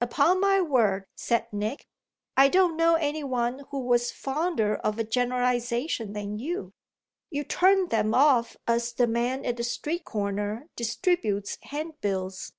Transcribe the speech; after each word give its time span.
"Upon 0.00 0.40
my 0.40 0.62
word," 0.62 1.04
said 1.14 1.52
Nick, 1.52 1.84
"I 2.38 2.48
don't 2.48 2.74
know 2.74 2.94
any 2.94 3.22
one 3.22 3.64
who 3.68 3.80
was 3.80 4.10
fonder 4.10 4.76
of 4.76 4.98
a 4.98 5.04
generalisation 5.04 6.14
than 6.14 6.38
you. 6.38 6.72
You 7.28 7.44
turned 7.44 7.90
them 7.90 8.14
off 8.14 8.56
as 8.66 8.94
the 8.94 9.06
man 9.06 9.44
at 9.44 9.58
the 9.58 9.62
street 9.62 10.06
corner 10.06 10.70
distributes 10.74 11.58
hand 11.64 12.00
bills." 12.00 12.52